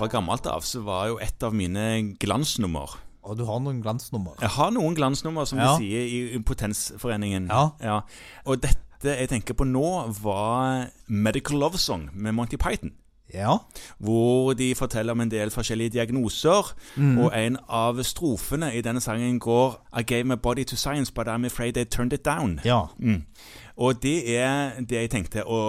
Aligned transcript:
fra 0.00 0.08
gammelt 0.10 0.48
av 0.50 0.64
så 0.66 0.80
var 0.86 1.10
jo 1.12 1.20
et 1.22 1.46
av 1.46 1.54
mine 1.56 2.16
glansnummer 2.22 2.96
Og 3.22 3.36
du 3.36 3.42
har 3.44 3.60
noen 3.60 3.82
glansnummer. 3.84 4.38
Jeg 4.40 4.48
har 4.56 4.70
noen 4.72 4.94
glansnummer, 4.96 5.44
som 5.46 5.58
Ja. 5.60 5.74
de 5.76 5.84
sier 5.84 6.06
i 6.08 6.20
Impotensforeningen. 6.38 7.50
Ja. 7.84 8.00
Og 8.48 8.62
dette 8.64 9.12
jeg 9.16 9.28
tenker 9.28 9.54
på 9.56 9.64
nå, 9.68 9.82
var 10.22 10.88
Medical 11.08 11.58
Love 11.60 11.78
Song 11.80 12.08
med 12.12 12.32
Monty 12.34 12.56
Python. 12.60 12.92
Ja. 13.34 13.56
Hvor 13.98 14.52
de 14.52 14.74
forteller 14.74 15.12
om 15.12 15.20
en 15.20 15.30
del 15.30 15.50
forskjellige 15.50 15.90
diagnoser. 15.90 16.74
Og 16.96 17.32
en 17.36 17.56
av 17.68 18.02
strofene 18.02 18.72
i 18.74 18.82
denne 18.82 19.00
sangen 19.00 19.38
går 19.40 19.78
I 19.98 20.02
gave 20.02 20.24
my 20.24 20.36
body 20.42 20.64
to 20.64 20.76
science, 20.76 21.12
but 21.14 21.28
I'm 21.28 21.46
afraid 21.46 21.74
they 21.74 21.84
turned 21.84 22.12
it 22.12 22.24
down. 22.24 22.60
Ja. 22.64 22.80
Mm. 22.98 23.22
Og 23.76 24.02
det 24.02 24.36
er 24.36 24.80
det 24.80 24.96
jeg 24.96 25.10
tenkte 25.10 25.44
å 25.48 25.60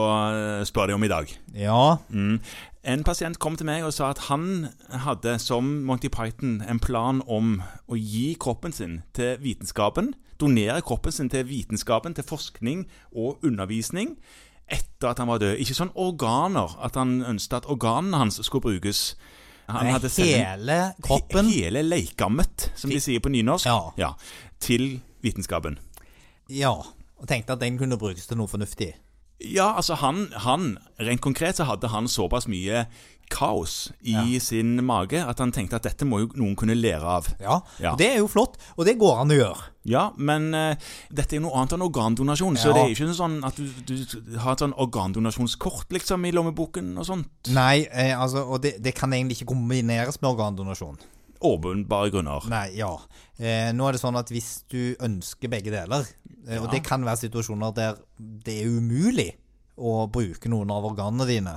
spørre 0.68 0.92
deg 0.92 0.97
om 0.97 1.04
i 1.04 1.11
dag. 1.11 1.32
Ja. 1.55 1.97
Mm. 2.10 2.42
En 2.84 3.04
pasient 3.06 3.37
kom 3.39 3.56
til 3.56 3.70
meg 3.70 3.86
og 3.86 3.93
sa 3.93 4.09
at 4.09 4.25
han 4.25 4.68
hadde, 4.89 5.37
som 5.39 5.68
Monty 5.86 6.09
Python, 6.09 6.64
en 6.65 6.82
plan 6.82 7.21
om 7.29 7.59
å 7.87 7.96
gi 7.96 8.34
kroppen 8.42 8.73
sin 8.73 9.01
til 9.14 9.37
vitenskapen. 9.39 10.15
Donere 10.42 10.82
kroppen 10.82 11.14
sin 11.14 11.29
til 11.29 11.46
vitenskapen, 11.48 12.18
til 12.18 12.25
forskning 12.25 12.87
og 13.14 13.46
undervisning 13.46 14.18
etter 14.71 15.11
at 15.11 15.20
han 15.21 15.28
var 15.32 15.42
død. 15.43 15.57
Ikke 15.61 15.75
sånn 15.78 15.92
organer, 16.00 16.74
at 16.84 16.96
han 17.00 17.20
ønsket 17.28 17.62
at 17.62 17.70
organene 17.71 18.18
hans 18.21 18.39
skulle 18.46 18.64
brukes. 18.66 19.16
Han 19.71 19.88
hadde 19.93 20.10
hele 20.18 20.79
kroppen. 21.04 21.48
He 21.52 21.64
hele 21.66 21.84
leikammet, 21.86 22.70
som 22.76 22.89
de 22.92 23.00
sier 23.00 23.20
på 23.24 23.32
nynorsk, 23.32 23.70
Ja. 23.98 24.14
til 24.60 25.02
vitenskapen. 25.24 25.78
Ja. 26.50 26.74
Og 27.21 27.28
tenkte 27.29 27.54
at 27.54 27.60
den 27.62 27.78
kunne 27.78 27.98
brukes 27.98 28.26
til 28.28 28.38
noe 28.38 28.48
fornuftig. 28.48 28.93
Ja, 29.41 29.71
altså 29.75 29.95
han, 30.01 30.27
han 30.45 30.77
Rent 31.01 31.21
konkret 31.23 31.57
så 31.57 31.65
hadde 31.65 31.89
han 31.89 32.08
såpass 32.11 32.47
mye 32.52 32.86
kaos 33.31 33.91
i 34.03 34.11
Ja. 34.11 34.39
sin 34.44 34.75
mage 34.86 35.16
at 35.23 35.39
han 35.39 35.53
tenkte 35.56 35.78
at 35.80 35.86
dette 35.88 36.03
må 36.06 36.20
jo 36.20 36.28
noen 36.36 36.56
kunne 36.59 36.75
lære 36.75 37.08
av. 37.08 37.30
Ja. 37.39 37.61
Ja. 37.80 37.94
Det 37.95 38.09
er 38.09 38.17
jo 38.20 38.28
flott, 38.28 38.58
og 38.75 38.86
det 38.86 38.98
går 39.00 39.22
an 39.22 39.31
å 39.31 39.38
gjøre. 39.38 39.70
Ja, 39.88 40.02
men 40.17 40.50
uh, 40.53 40.75
dette 41.09 41.38
er 41.38 41.39
jo 41.39 41.45
noe 41.48 41.56
annet 41.61 41.78
enn 41.78 41.86
organdonasjon, 41.88 42.59
så 42.59 42.73
det 42.75 42.83
er 42.83 42.92
ikke 42.92 43.08
sånn 43.17 43.39
at 43.48 43.56
du, 43.58 43.95
du 43.95 44.36
har 44.44 44.58
et 44.58 44.66
sånn 44.66 44.75
organdonasjonskort 44.75 45.95
liksom 45.95 46.28
i 46.28 46.33
lommeboken 46.36 46.92
og 47.00 47.08
sånt. 47.08 47.31
Nei, 47.55 47.88
eh, 47.89 48.11
altså, 48.20 48.44
og 48.45 48.61
det, 48.67 48.76
det 48.83 48.94
kan 49.00 49.16
egentlig 49.16 49.39
ikke 49.39 49.53
kombineres 49.55 50.20
med 50.22 50.33
organdonasjon. 50.36 51.00
Åpenbare 51.42 52.11
grunner. 52.14 52.45
Nei, 52.52 52.67
ja. 52.78 52.92
Eh, 53.39 53.72
nå 53.73 53.88
er 53.88 53.95
det 53.97 54.02
sånn 54.03 54.17
at 54.20 54.30
hvis 54.30 54.64
du 54.70 54.95
ønsker 55.02 55.50
begge 55.50 55.72
deler, 55.73 56.06
eh, 56.48 56.61
og 56.61 56.70
det 56.72 56.83
kan 56.86 57.02
være 57.08 57.23
situasjoner 57.25 57.73
der 57.73 57.98
det 58.20 58.59
er 58.61 58.70
umulig 58.70 59.31
å 59.81 60.06
bruke 60.14 60.50
noen 60.52 60.70
av 60.72 60.86
organene 60.92 61.25
dine, 61.30 61.56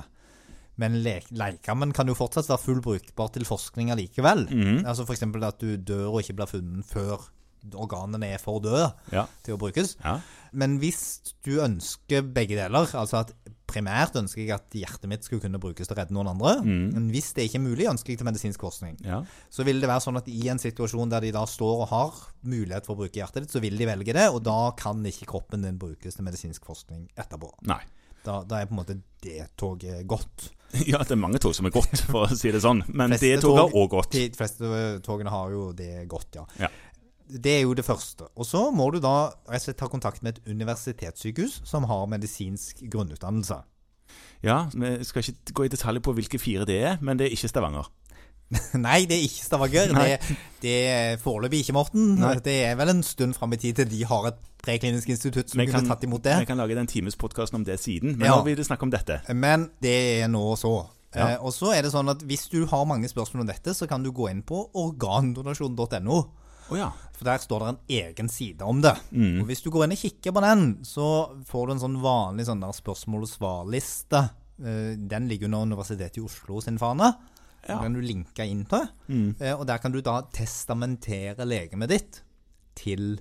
men 0.81 0.97
le 1.05 1.19
leikamen 1.31 1.93
kan 1.95 2.07
jo 2.09 2.15
fortsatt 2.17 2.49
være 2.49 2.63
full 2.65 2.81
brukbar 2.83 3.29
til 3.31 3.45
forskning 3.47 3.93
allikevel. 3.93 4.47
Mhm. 4.49 4.81
Altså 4.85 5.05
F.eks. 5.05 5.21
at 5.23 5.59
du 5.61 5.77
dør 5.77 6.09
og 6.15 6.21
ikke 6.23 6.35
blir 6.41 6.49
funnet 6.51 6.85
før 6.89 7.29
organene 7.73 8.33
er 8.33 8.37
for 8.37 8.59
døde 8.61 8.91
Ja. 9.11 9.25
til 9.43 9.55
å 9.55 9.57
brukes. 9.57 9.95
ja. 10.03 10.19
Men 10.53 10.77
hvis 10.79 11.33
du 11.43 11.59
ønsker 11.61 12.21
begge 12.33 12.55
deler, 12.55 12.85
altså 12.93 13.21
at 13.21 13.33
primært 13.75 14.15
ønsker 14.17 14.41
jeg 14.41 14.53
at 14.55 14.71
hjertet 14.79 15.09
mitt 15.11 15.27
skulle 15.27 15.43
kunne 15.43 15.59
brukes 15.61 15.85
til 15.89 15.93
å 15.93 15.99
redde 15.99 16.15
noen 16.15 16.31
andre, 16.31 16.55
men 16.65 17.09
hvis 17.13 17.33
det 17.35 17.45
ikke 17.49 17.59
er 17.59 17.65
mulig, 17.67 17.89
ønsker 17.91 18.13
jeg 18.15 18.21
til 18.23 18.29
medisinsk 18.31 18.63
forskning. 18.63 18.95
ja. 19.05 19.19
Så 19.51 19.67
vil 19.67 19.83
det 19.83 19.91
være 19.91 20.01
sånn 20.07 20.17
at 20.17 20.27
i 20.31 20.47
en 20.51 20.59
situasjon 20.63 21.11
der 21.11 21.21
de 21.27 21.33
da 21.35 21.43
står 21.45 21.83
og 21.83 21.89
har 21.91 22.23
mulighet 22.47 22.87
for 22.87 22.95
å 22.95 23.03
bruke 23.03 23.19
hjertet 23.19 23.43
ditt, 23.45 23.51
så 23.53 23.61
vil 23.63 23.77
de 23.77 23.85
velge 23.91 24.15
det, 24.15 24.29
og 24.31 24.41
da 24.47 24.71
kan 24.79 25.03
ikke 25.05 25.27
kroppen 25.35 25.61
din 25.67 25.77
brukes 25.81 26.15
til 26.17 26.25
medisinsk 26.25 26.65
forskning 26.65 27.05
etterpå. 27.19 27.51
Nei. 27.69 27.81
Da, 28.25 28.39
da 28.41 28.57
er 28.63 28.65
på 28.65 28.73
en 28.73 28.79
måte 28.79 28.95
det 29.21 29.51
toget 29.59 30.05
gått. 30.09 30.49
Ja, 30.89 30.97
det 31.05 31.13
er 31.13 31.19
mange 31.21 31.37
tog 31.39 31.53
som 31.55 31.67
er 31.69 31.71
godt, 31.71 32.01
for 32.11 32.25
å 32.25 32.35
si 32.35 32.49
det 32.51 32.59
sånn. 32.63 32.81
Men 32.89 33.13
det 33.13 33.19
toget 33.39 33.45
tog- 33.45 33.59
er 33.69 33.75
òg 33.79 33.91
godt. 33.93 34.15
De 34.17 34.25
fleste 34.35 34.71
togene 35.05 35.31
har 35.31 35.53
jo 35.53 35.69
det 35.77 36.07
godt, 36.11 36.35
ja. 36.35 36.43
Ja. 36.59 36.67
Det 37.25 37.53
er 37.59 37.61
jo 37.63 37.73
det 37.77 37.85
første. 37.87 38.27
Og 38.35 38.45
så 38.45 38.65
må 38.75 38.89
du 38.93 38.97
da 39.01 39.13
rett 39.47 39.61
og 39.61 39.63
slett 39.63 39.77
ta 39.79 39.87
kontakt 39.89 40.21
med 40.25 40.35
et 40.41 40.49
universitetssykehus 40.51 41.61
som 41.65 41.87
har 41.89 42.03
medisinsk 42.11 42.83
grunnutdannelse. 42.91 43.61
Ja, 44.43 44.65
Vi 44.73 45.03
skal 45.03 45.23
ikke 45.23 45.53
gå 45.53 45.65
i 45.65 45.71
detalj 45.73 45.99
på 46.05 46.13
hvilke 46.13 46.39
fire 46.39 46.65
det 46.65 46.81
er, 46.83 46.97
men 47.01 47.17
det 47.17 47.27
er 47.27 47.31
ikke 47.37 47.49
Stavanger. 47.49 47.87
Nei, 48.77 49.05
det 49.09 49.17
er 49.17 49.23
ikke 49.25 49.45
Stavanger. 49.47 49.87
Det, 49.95 50.35
det 50.61 50.75
er 50.87 51.17
foreløpig 51.17 51.63
ikke, 51.63 51.73
Morten. 51.73 52.11
Nei. 52.21 52.35
Det 52.45 52.57
er 52.67 52.75
vel 52.77 52.89
en 52.93 53.01
stund 53.03 53.33
fram 53.33 53.53
i 53.53 53.57
tid 53.57 53.73
til 53.81 53.89
de 53.89 54.03
har 54.05 54.27
et 54.29 54.37
preklinisk 54.65 55.09
institutt 55.09 55.49
som 55.49 55.59
Vi 55.59 55.65
kunne 55.65 55.81
kan- 55.81 55.89
tatt 55.89 56.03
imot 56.05 56.23
det. 56.25 56.35
Vi 56.43 56.45
kan 56.51 56.57
lage 56.61 56.75
den 56.77 56.87
timespodkasten 56.87 57.55
om 57.55 57.65
det 57.65 57.79
siden, 57.79 58.17
men 58.19 58.27
Ja. 58.29 58.35
nå 58.37 58.43
vil 58.45 58.55
vi 58.55 58.63
snakke 58.63 58.83
om 58.83 58.91
dette. 58.93 59.21
Men 59.33 59.69
det 59.81 60.21
er 60.21 60.27
nå 60.27 60.55
så. 60.57 60.75
Ja. 61.15 61.27
Eh, 61.29 61.37
og 61.41 61.53
så 61.53 61.71
er 61.73 61.81
det 61.81 61.91
sånn 61.93 62.09
at 62.11 62.21
hvis 62.27 62.49
du 62.51 62.65
har 62.67 62.85
mange 62.85 63.07
spørsmål 63.09 63.41
om 63.41 63.47
dette, 63.47 63.73
så 63.73 63.87
kan 63.87 64.03
du 64.03 64.11
gå 64.11 64.29
inn 64.29 64.43
på 64.43 64.69
organdonasjon.no. 64.75 66.23
Å 66.71 66.77
ja. 66.79 66.87
For 67.15 67.27
der 67.29 67.39
står 67.39 67.61
det 67.63 67.67
en 67.69 67.77
egen 68.01 68.29
side 68.31 68.65
om 68.67 68.81
det. 68.83 68.95
Mm. 69.11 69.37
Og 69.41 69.45
hvis 69.49 69.61
du 69.63 69.69
går 69.71 69.85
inn 69.85 69.93
og 69.95 70.01
kikker 70.01 70.33
på 70.35 70.41
den, 70.43 70.65
så 70.87 71.05
får 71.47 71.67
du 71.69 71.73
en 71.75 71.83
sånn 71.85 72.01
vanlig 72.03 72.47
sånn 72.49 72.65
spørsmål 72.75 73.23
og 73.27 73.31
svar-liste. 73.31 74.23
Eh, 74.59 74.95
Den 74.99 75.29
ligger 75.31 75.47
under 75.47 75.63
Universitetet 75.69 76.19
i 76.19 76.25
Oslo 76.25 76.59
sin 76.63 76.79
fane. 76.81 77.13
Ja. 77.65 77.77
Den 77.77 77.85
kan 77.87 77.95
du 77.95 78.01
linke 78.03 78.45
inn 78.45 78.65
til. 78.69 78.83
Mm. 79.07 79.29
Eh, 79.39 79.53
Og 79.55 79.65
der 79.69 79.79
kan 79.79 79.91
du 79.95 80.01
da 80.01 80.21
testamentere 80.35 81.47
legemet 81.47 81.89
ditt 81.93 82.19
til 82.75 83.15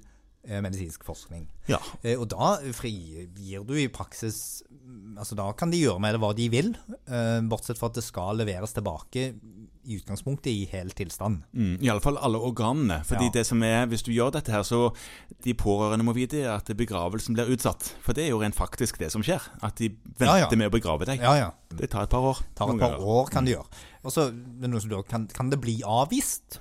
eh, 0.44 0.58
medisinsk 0.60 1.04
forskning. 1.06 1.46
Ja. 1.70 1.78
Og 2.18 2.26
da 2.34 2.56
frigir 2.76 3.62
du 3.64 3.74
i 3.78 3.86
praksis 3.88 4.62
Altså 5.16 5.36
Da 5.38 5.46
kan 5.56 5.70
de 5.72 5.78
gjøre 5.80 6.00
med 6.02 6.12
det 6.12 6.18
hva 6.20 6.34
de 6.36 6.48
vil, 6.52 6.74
bortsett 7.48 7.78
fra 7.78 7.88
at 7.88 7.96
det 7.96 8.02
skal 8.04 8.36
leveres 8.36 8.74
tilbake 8.76 9.30
i 9.86 9.96
utgangspunktet 10.00 10.46
i 10.52 10.64
hel 10.70 10.90
tilstand. 10.96 11.42
Mm, 11.52 11.78
Iallfall 11.84 12.16
alle 12.18 12.38
organene. 12.38 13.02
Fordi 13.04 13.24
Ja. 13.24 13.30
det 13.34 13.46
som 13.46 13.62
er, 13.62 13.86
Hvis 13.86 14.02
du 14.02 14.10
gjør 14.12 14.32
dette 14.32 14.50
her, 14.52 14.62
så 14.62 14.94
de 15.44 15.54
pårørende 15.54 16.04
må 16.04 16.14
vite 16.14 16.44
at 16.48 16.64
begravelsen 16.76 17.34
blir 17.34 17.46
utsatt. 17.52 17.94
For 18.00 18.12
det 18.12 18.24
er 18.24 18.30
jo 18.30 18.40
rent 18.42 18.54
faktisk 18.56 18.98
det 18.98 19.10
som 19.12 19.22
skjer. 19.22 19.40
At 19.62 19.76
de 19.76 19.88
venter 20.18 20.26
Ja, 20.26 20.48
ja. 20.50 20.56
med 20.56 20.72
å 20.72 20.78
begrave 20.78 21.04
deg. 21.06 21.20
Ja, 21.20 21.34
ja. 21.34 21.50
Det 21.74 21.90
tar 21.90 22.02
et 22.02 22.10
par 22.10 22.20
år. 22.20 22.42
Tar 22.56 22.72
et 22.74 22.80
par 22.80 22.98
år, 22.98 23.28
kan 23.30 23.44
de 23.44 23.52
gjøre. 23.52 23.66
Og 24.04 24.12
så 24.12 24.30
det 24.32 24.82
som 24.82 24.90
lurer, 24.90 25.02
kan, 25.08 25.26
kan 25.26 25.50
det 25.50 25.60
bli 25.60 25.80
avvist? 25.84 26.60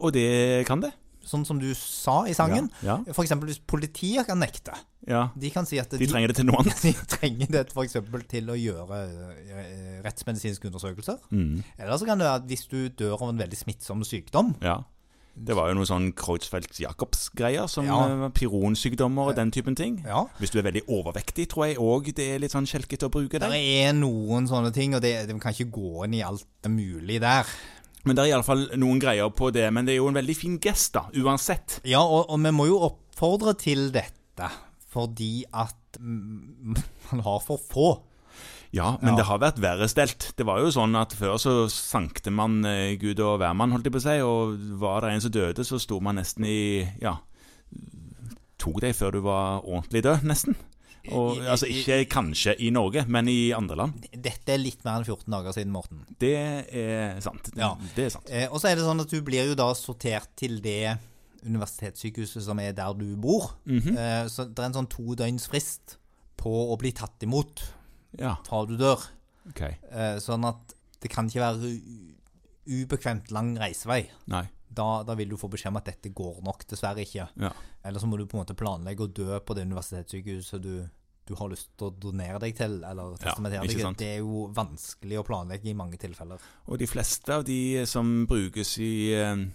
Og 0.00 0.12
det 0.12 0.66
kan 0.66 0.80
det. 0.80 0.92
Sånn 1.28 1.44
som 1.44 1.58
du 1.60 1.68
sa 1.76 2.22
i 2.26 2.32
sangen. 2.36 2.70
Ja. 2.82 2.98
For 3.12 3.22
eksempel 3.26 3.50
hvis 3.52 3.60
politiet 3.68 4.26
kan 4.26 4.40
nekte. 4.40 4.72
ja. 5.06 5.26
De 5.36 5.50
kan 5.52 5.66
si 5.68 5.78
at 5.78 5.90
De 5.92 6.06
trenger 6.08 6.32
det 6.32 6.36
til 6.40 6.46
noe 6.48 6.62
annet. 6.62 6.80
de 6.88 6.94
trenger 7.12 7.52
det 7.52 7.66
f.eks. 7.74 7.98
til 8.32 8.48
å 8.48 8.56
gjøre 8.56 9.00
eh, 9.04 9.98
rettsmedisinske 10.08 10.70
undersøkelser. 10.72 11.18
Mm. 11.30 11.62
Eller 11.78 11.96
så 12.00 12.08
kan 12.08 12.18
det 12.18 12.26
være 12.30 12.40
at 12.42 12.46
hvis 12.48 12.64
du 12.72 12.78
dør 12.88 13.18
av 13.20 13.28
en 13.34 13.42
veldig 13.44 13.60
smittsom 13.66 14.04
sykdom, 14.08 14.54
Ja. 14.64 14.80
Det 15.38 15.54
var 15.54 15.68
jo 15.70 15.76
noe 15.78 15.86
sånn 15.86 16.08
Kreutzfeldt-Jacobs-greier, 16.18 17.68
som 17.70 17.86
Ja. 17.86 17.98
eh, 18.26 18.28
pironsykdommer 18.34 19.28
og 19.30 19.36
den 19.36 19.52
typen 19.52 19.76
ting. 19.76 20.02
ja, 20.04 20.24
Hvis 20.40 20.50
du 20.50 20.58
er 20.58 20.62
veldig 20.66 20.82
overvektig, 20.88 21.46
tror 21.48 21.66
jeg 21.68 21.76
òg 21.78 22.12
det 22.14 22.26
er 22.34 22.38
litt 22.40 22.50
sånn 22.50 22.66
skjelkete 22.66 23.06
å 23.06 23.10
bruke 23.10 23.38
Det 23.38 23.48
det. 23.48 23.52
er 23.86 23.92
noen 23.92 24.48
sånne 24.48 24.72
ting, 24.74 24.94
og 24.94 25.00
det, 25.02 25.28
det 25.28 25.40
kan 25.40 25.52
ikke 25.52 25.70
gå 25.70 26.04
inn 26.06 26.14
i 26.14 26.22
alt 26.22 26.44
det 26.62 26.70
mulige 26.72 27.20
der. 27.20 27.46
Men 28.06 28.14
det 28.16 28.24
er 28.24 28.30
iallfall 28.34 28.66
noen 28.78 29.00
greier 29.02 29.30
på 29.34 29.50
det. 29.52 29.66
Men 29.74 29.84
det 29.88 29.94
er 29.96 30.00
jo 30.02 30.08
en 30.12 30.18
veldig 30.20 30.36
fin 30.38 30.58
gest, 30.62 30.92
da, 30.94 31.06
uansett. 31.18 31.80
Ja, 31.88 32.00
og, 32.04 32.28
og 32.30 32.38
vi 32.44 32.52
må 32.54 32.68
jo 32.70 32.78
oppfordre 32.86 33.56
til 33.58 33.88
dette, 33.94 34.50
fordi 34.92 35.44
at 35.52 35.98
man 36.00 37.24
har 37.26 37.40
for 37.44 37.58
få. 37.58 37.88
Ja, 38.70 38.98
men 39.00 39.14
Ja. 39.14 39.16
det 39.22 39.26
har 39.26 39.38
vært 39.40 39.58
verre 39.64 39.88
stelt. 39.88 40.32
Det 40.36 40.44
var 40.46 40.60
jo 40.60 40.68
sånn 40.70 40.94
at 41.00 41.14
før 41.16 41.38
så 41.40 41.52
sankte 41.72 42.30
man 42.30 42.60
eh, 42.68 42.96
Gud 43.00 43.18
og 43.24 43.38
hvermann, 43.40 43.72
holdt 43.72 43.88
jeg 43.88 43.94
på 43.96 44.02
å 44.02 44.04
si, 44.04 44.16
og 44.20 44.58
var 44.82 45.00
det 45.06 45.14
en 45.14 45.24
som 45.24 45.32
døde, 45.32 45.64
så 45.64 45.80
sto 45.80 45.98
man 46.04 46.20
nesten 46.20 46.44
i 46.44 46.84
Ja, 47.00 47.16
tok 48.58 48.80
deg 48.82 48.94
før 48.98 49.14
du 49.16 49.20
var 49.24 49.62
ordentlig 49.64 50.02
død, 50.04 50.26
nesten. 50.28 50.56
Og, 51.08 51.38
altså 51.48 51.64
ikke 51.72 52.02
kanskje 52.12 52.52
i 52.60 52.68
Norge, 52.74 53.06
men 53.08 53.28
i 53.32 53.50
andre 53.56 53.76
land. 53.80 54.04
Dette 54.28 54.52
er 54.54 54.60
litt 54.60 54.82
mer 54.84 55.00
enn 55.00 55.06
14 55.08 55.32
dager 55.32 55.54
siden, 55.56 55.72
Morten. 55.72 56.04
Det 56.20 56.34
er 56.36 57.20
sant. 57.24 57.48
Ja. 57.56 57.72
Det 57.96 58.04
er 58.08 58.12
sant. 58.12 58.28
Eh, 58.28 58.46
og 58.52 58.60
så 58.60 58.68
er 58.70 58.76
det 58.76 58.84
sånn 58.84 59.00
at 59.04 59.12
du 59.14 59.22
blir 59.24 59.48
jo 59.48 59.56
da 59.58 59.70
sortert 59.78 60.28
til 60.36 60.58
det 60.64 60.98
universitetssykehuset 61.46 62.42
som 62.44 62.58
er 62.60 62.74
der 62.76 62.92
du 62.98 63.06
bor. 63.16 63.52
Mhm. 63.64 63.96
eh, 63.96 64.24
så 64.28 64.44
det 64.50 64.58
er 64.58 64.68
en 64.68 64.78
sånn 64.82 64.90
to 64.92 65.14
døgns 65.18 65.48
frist 65.48 65.96
på 66.38 66.50
å 66.72 66.76
bli 66.78 66.92
tatt 66.92 67.22
imot 67.26 67.62
Ja, 68.18 68.36
fra 68.46 68.64
du 68.66 68.76
dør. 68.76 69.00
ok. 69.50 69.60
Eh, 69.62 70.18
sånn 70.22 70.44
at 70.48 70.74
det 71.00 71.10
kan 71.10 71.28
ikke 71.28 71.40
være 71.44 71.72
ubekvemt 72.68 73.30
lang 73.32 73.54
reisevei. 73.58 74.08
Nei. 74.28 74.44
Da, 74.68 75.02
da 75.06 75.14
vil 75.18 75.30
du 75.32 75.36
få 75.40 75.48
beskjed 75.50 75.72
om 75.72 75.78
at 75.80 75.86
dette 75.88 76.10
går 76.14 76.42
nok 76.44 76.66
dessverre 76.68 77.00
ikke. 77.04 77.28
Ja. 77.40 77.50
Eller 77.84 78.00
så 78.02 78.06
må 78.10 78.18
du 78.18 78.26
på 78.28 78.36
en 78.36 78.42
måte 78.44 78.56
planlegge 78.58 79.06
å 79.06 79.12
dø 79.12 79.38
på 79.40 79.54
det 79.56 79.64
universitetssykehuset 79.66 80.62
du, 80.62 80.74
du 81.28 81.34
har 81.38 81.52
lyst 81.52 81.70
til 81.76 81.90
å 81.90 81.94
donere 82.06 82.40
deg 82.42 82.56
til, 82.58 82.78
eller 82.88 83.16
testamentere 83.20 83.62
ja, 83.62 83.70
deg. 83.70 83.96
Det 84.00 84.10
er 84.16 84.20
jo 84.24 84.46
vanskelig 84.56 85.20
å 85.20 85.26
planlegge 85.28 85.70
i 85.70 85.76
mange 85.78 86.00
tilfeller. 86.00 86.42
Og 86.68 86.80
de 86.80 86.88
fleste 86.90 87.38
av 87.38 87.46
de 87.48 87.60
som 87.88 88.24
brukes 88.28 88.74
i 88.82 88.92
eh, 89.16 89.46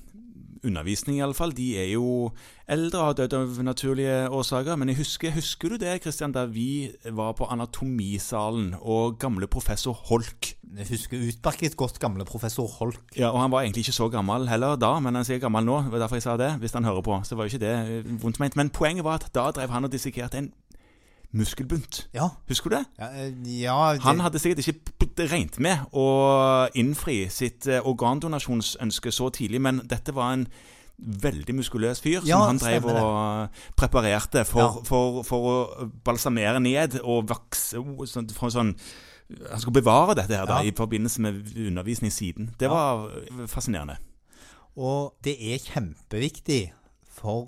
undervisning, 0.63 1.19
iallfall. 1.19 1.53
De 1.55 1.73
er 1.79 1.89
jo 1.93 2.31
eldre 2.71 2.99
og 2.99 3.07
har 3.09 3.17
dødd 3.19 3.35
av 3.37 3.59
naturlige 3.67 4.17
årsaker. 4.33 4.77
Men 4.79 4.91
jeg 4.91 5.01
husker, 5.01 5.33
husker 5.35 5.73
du 5.73 5.79
det, 5.83 5.97
Kristian, 6.03 6.33
da 6.35 6.45
vi 6.49 6.91
var 7.11 7.35
på 7.37 7.47
anatomisalen 7.51 8.73
og 8.79 9.19
gamle 9.21 9.49
professor 9.51 9.95
Holk 10.09 10.53
Jeg 10.73 10.87
husker 10.89 11.21
utmerket 11.27 11.75
godt 11.77 11.99
gamle 12.01 12.25
professor 12.25 12.67
Holk. 12.79 13.03
Ja, 13.17 13.29
og 13.29 13.41
han 13.43 13.51
var 13.53 13.61
egentlig 13.61 13.85
ikke 13.85 13.99
så 13.99 14.09
gammel 14.09 14.47
heller 14.49 14.79
da, 14.79 14.95
men 15.03 15.19
han 15.19 15.27
er 15.27 15.43
gammel 15.43 15.67
nå. 15.67 15.81
Det 15.85 15.93
var 15.93 16.05
derfor 16.05 16.17
jeg 16.17 16.27
sa 16.27 16.37
det. 16.39 16.53
Hvis 16.63 16.73
han 16.73 16.87
hører 16.87 17.05
på, 17.05 17.19
så 17.27 17.37
var 17.37 17.45
jo 17.45 17.53
ikke 17.53 17.65
det 17.65 17.75
eh, 17.75 18.13
vondt 18.23 18.39
ment. 18.41 18.57
Men 18.59 18.73
poenget 18.73 19.05
var 19.05 19.21
at 19.21 19.29
da 19.35 19.49
drev 19.51 19.75
han 19.75 19.85
og 19.85 19.93
dissekerte 19.93 20.39
en 20.39 20.51
muskelbunt. 21.33 22.03
Ja. 22.13 22.27
Husker 22.50 22.69
du 22.69 22.75
det? 22.77 22.85
Ja, 23.00 23.07
eh, 23.13 23.31
ja 23.62 23.77
det, 23.94 24.03
Han 24.06 24.19
hadde 24.21 24.39
sikkert 24.39 24.68
ikke 24.68 25.25
regnet 25.31 25.57
med 25.59 25.88
å 25.94 26.06
innfri 26.77 27.24
sitt 27.33 27.68
eh, 27.68 27.81
organdonasjonsønske 27.83 29.12
så 29.13 29.30
tidlig, 29.33 29.62
men 29.62 29.81
dette 29.89 30.13
var 30.13 30.33
en 30.38 30.47
veldig 30.97 31.56
muskuløs 31.57 32.00
fyr 32.06 32.21
som 32.21 32.44
han 32.45 32.59
drev 32.62 32.85
det. 32.85 33.01
og 33.01 33.50
preparerte 33.75 34.44
for, 34.45 34.83
for, 34.85 35.24
for 35.25 35.47
å 35.50 35.88
balsamere 36.06 36.62
ned 36.62 37.00
og 37.01 37.25
vokse 37.31 37.81
sånn- 38.13 38.30
sånn 38.30 38.75
Han 39.50 39.59
skulle 39.59 39.81
bevare 39.81 40.13
dette 40.19 40.38
her 40.38 40.45
da, 40.45 40.59
i 40.62 40.71
forbindelse 40.71 41.21
med 41.25 41.50
undervisning 41.57 42.12
siden. 42.13 42.51
Det 42.59 42.69
var 42.69 43.09
fascinerende. 43.50 43.97
Og 44.77 45.15
det 45.25 45.33
er 45.39 45.57
kjempeviktig 45.63 46.62
for 47.09 47.47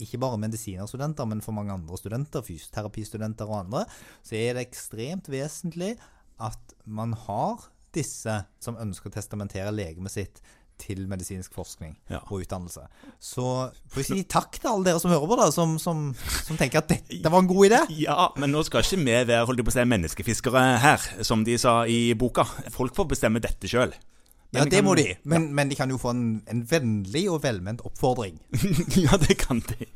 ikke 0.00 0.18
bare 0.22 0.38
medisinerstudenter, 0.40 1.24
men 1.28 1.40
for 1.44 1.52
mange 1.52 1.72
andre 1.74 1.98
studenter, 2.00 2.42
fysioterapistudenter 2.42 3.46
og 3.50 3.58
andre, 3.66 3.84
så 4.24 4.34
er 4.38 4.54
det 4.56 4.66
ekstremt 4.68 5.28
vesentlig 5.30 5.96
at 6.42 6.74
man 6.86 7.12
har 7.28 7.68
disse 7.94 8.38
som 8.62 8.78
ønsker 8.80 9.10
å 9.10 9.14
testamentere 9.14 9.70
legemet 9.74 10.10
sitt 10.14 10.40
til 10.82 11.04
medisinsk 11.06 11.52
forskning 11.54 11.92
Ja. 12.10 12.18
og 12.30 12.40
utdannelse. 12.42 12.86
Så 13.22 13.44
får 13.92 14.00
jeg 14.00 14.06
si 14.08 14.22
takk 14.24 14.56
til 14.58 14.70
alle 14.72 14.88
dere 14.88 14.98
som 14.98 15.12
hører 15.12 15.28
på, 15.30 15.36
da, 15.38 15.50
som, 15.54 15.76
som, 15.78 16.08
som 16.48 16.56
tenker 16.58 16.80
at 16.80 16.88
dette 16.90 17.30
var 17.30 17.38
en 17.44 17.46
god 17.50 17.68
idé. 17.68 17.80
Ja, 18.02 18.30
men 18.40 18.50
nå 18.50 18.64
skal 18.66 18.82
ikke 18.82 18.98
vi 19.04 19.12
være 19.28 19.44
holdt 19.46 19.62
på 19.62 19.70
å 19.70 19.76
si, 19.76 19.84
menneskefiskere 19.92 20.64
her, 20.82 21.04
som 21.22 21.44
de 21.46 21.54
sa 21.60 21.82
i 21.86 22.00
boka. 22.18 22.48
Folk 22.74 22.96
får 22.98 23.12
bestemme 23.12 23.44
dette 23.44 23.70
sjøl. 23.70 23.94
Ja, 24.52 24.66
det 24.68 24.82
må 24.84 24.92
de, 24.98 25.06
men, 25.24 25.46
men 25.56 25.70
de 25.70 25.76
kan 25.78 25.90
jo 25.90 25.96
få 25.96 26.12
en, 26.12 26.42
en 26.50 26.60
vennlig 26.68 27.24
og 27.32 27.40
velment 27.44 27.80
oppfordring. 27.88 28.36
ja, 29.04 29.16
det 29.16 29.38
kan 29.40 29.62
de. 29.64 29.88